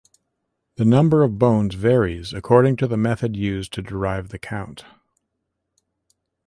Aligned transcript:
The 0.77 0.83
number 0.85 1.21
of 1.21 1.37
bones 1.37 1.75
varies 1.75 2.33
according 2.33 2.77
to 2.77 2.87
the 2.87 2.97
method 2.97 3.37
used 3.37 3.71
to 3.73 3.83
derive 3.83 4.29
the 4.29 4.39
count. 4.39 4.83